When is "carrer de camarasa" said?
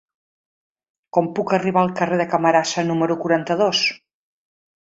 2.01-2.87